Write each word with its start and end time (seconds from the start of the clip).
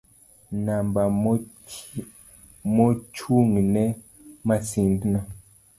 Namba 0.65 1.01
mochung'ne 2.75 3.83
masindno 4.47 5.19